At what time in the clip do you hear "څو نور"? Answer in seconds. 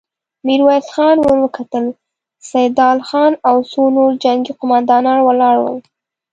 3.71-4.09